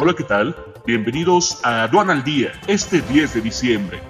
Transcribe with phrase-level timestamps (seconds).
[0.00, 0.54] Hola, ¿qué tal?
[0.86, 4.00] Bienvenidos a Aduana al Día, este 10 de diciembre.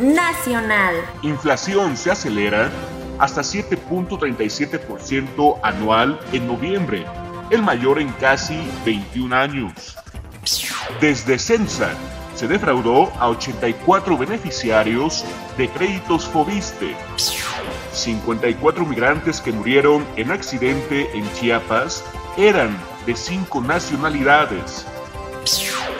[0.00, 0.96] Nacional.
[1.22, 2.72] Inflación se acelera
[3.20, 7.06] hasta 7.37% anual en noviembre,
[7.50, 9.96] el mayor en casi 21 años.
[11.00, 11.90] Desde Censa,
[12.34, 15.24] se defraudó a 84 beneficiarios
[15.56, 16.96] de créditos Fobiste.
[17.92, 22.02] 54 migrantes que murieron en accidente en Chiapas
[22.36, 24.86] eran de cinco nacionalidades.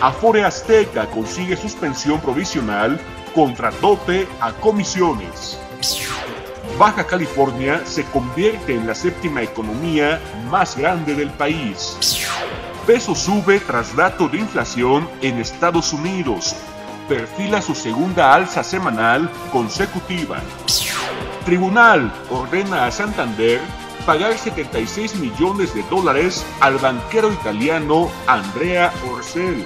[0.01, 3.01] Afore Azteca consigue suspensión provisional
[3.35, 5.59] contra tope a comisiones.
[6.79, 11.99] Baja California se convierte en la séptima economía más grande del país.
[12.87, 16.57] Peso sube tras dato de inflación en Estados Unidos.
[17.09, 20.41] Perfila su segunda alza semanal consecutiva.
[21.45, 23.61] Tribunal ordena a Santander
[24.03, 29.65] pagar 76 millones de dólares al banquero italiano Andrea Orcel.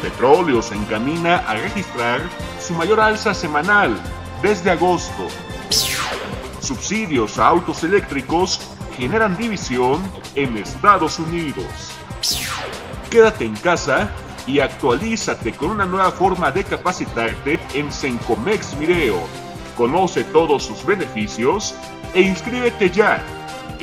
[0.00, 2.22] Petróleo se encamina a registrar
[2.60, 3.96] su mayor alza semanal
[4.42, 5.28] desde agosto.
[6.60, 8.60] Subsidios a autos eléctricos
[8.96, 10.02] generan división
[10.34, 11.66] en Estados Unidos.
[13.10, 14.10] Quédate en casa
[14.46, 19.22] y actualízate con una nueva forma de capacitarte en Sencomex Mireo.
[19.76, 21.74] Conoce todos sus beneficios
[22.14, 23.22] e inscríbete ya